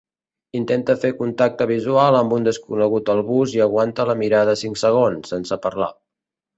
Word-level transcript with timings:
Intenta 0.59 0.95
fer 1.03 1.11
contacte 1.19 1.67
visual 1.73 2.17
amb 2.21 2.35
un 2.39 2.49
desconegut 2.49 3.13
al 3.17 3.23
bus 3.31 3.55
i 3.61 3.65
aguanta 3.69 4.09
la 4.15 4.19
mirada 4.27 4.59
cinc 4.67 4.85
segons, 4.87 5.33
sense 5.39 5.65
parlar. 5.69 5.97